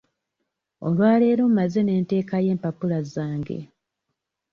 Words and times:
Olwa 0.85 1.09
leero 1.21 1.43
mmaze 1.47 1.81
ne 1.83 1.93
nteekayo 2.01 2.49
empapula 2.55 2.99
zange. 3.13 3.59